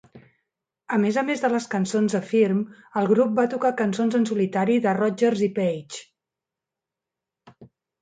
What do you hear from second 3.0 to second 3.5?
el grup va